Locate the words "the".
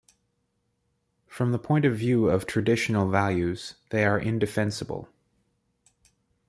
1.51-1.59